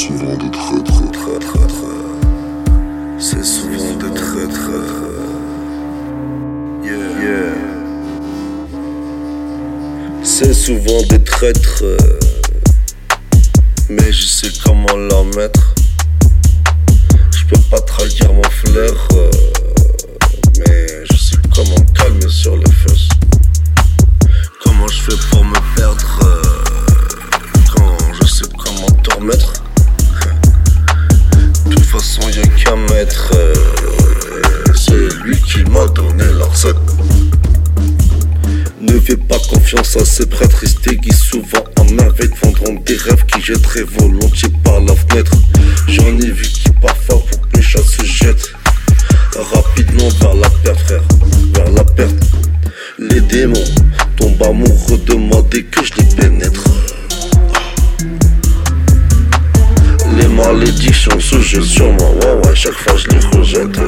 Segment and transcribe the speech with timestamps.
[0.00, 1.38] C'est souvent de traîtres.
[1.40, 1.84] traîtres.
[3.18, 4.70] C'est souvent de traîtres.
[6.82, 7.22] Yeah.
[7.22, 7.52] yeah.
[10.22, 11.84] C'est souvent des traîtres.
[13.90, 15.74] Mais je sais comment la mettre.
[17.36, 19.08] Je peux pas traquer mon flair.
[19.12, 19.59] Euh.
[33.02, 33.54] Euh,
[34.76, 36.76] c'est lui qui m'a donné la recette.
[38.78, 43.40] Ne fais pas confiance à ces prêtres, déguisent souvent en merveille, vendront des rêves qui
[43.40, 45.32] jetteraient volontiers par la fenêtre.
[45.88, 48.52] J'en ai vu qui parfois pour une chasse se jettent
[49.34, 51.02] rapidement vers la perte, frère,
[51.54, 52.14] vers la perte.
[52.98, 53.64] Les démons
[54.16, 56.64] tombent amoureux de moi dès que je les pénètre.
[60.40, 63.78] Les malédictions se jettent sur moi, ouais, ouais, chaque fois je les rejette.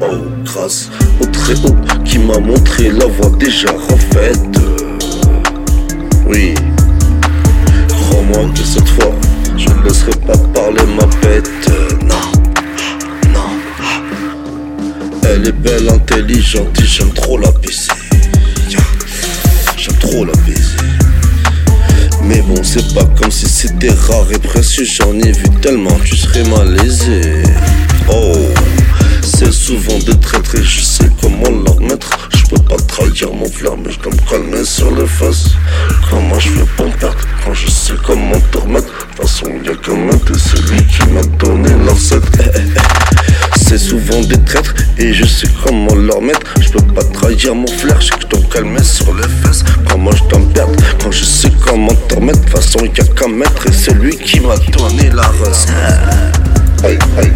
[0.00, 0.06] Oh,
[0.44, 0.88] grâce
[1.20, 4.40] au très haut qui m'a montré la voie déjà refaite.
[6.26, 6.54] Oui,
[7.88, 9.12] crois-moi que cette fois,
[9.56, 11.70] je ne laisserai pas parler ma bête.
[12.02, 12.32] Non,
[13.34, 13.50] non.
[15.24, 17.92] Elle est belle, intelligente et j'aime trop la baiser.
[19.76, 20.47] J'aime trop la baiser.
[22.62, 24.84] C'est pas comme si c'était rare et précieux.
[24.84, 27.42] J'en ai vu tellement, tu serais malaisé.
[28.10, 28.34] Oh,
[29.22, 32.28] c'est souvent des traîtres et je sais comment leur mettre.
[32.36, 35.50] Je peux pas trahir mon flair, mais je dois me calmer sur les faces.
[36.10, 38.86] Comment je fais pour me perdre quand je sais comment te remettre?
[38.86, 41.94] De toute façon, y'a mettre et c'est lui qui m'a donné la.
[43.56, 46.54] C'est souvent des traîtres et je sais comment leur mettre.
[46.60, 49.64] Je peux pas trahir mon flair, je que je me calmer sur les fesses.
[49.88, 52.40] Comment je dois me perdre quand je sais comment te remettre.
[52.40, 55.74] De toute façon, y'a qu'à mettre et c'est lui qui m'a donné la recette.
[56.84, 57.32] Aïe, aïe.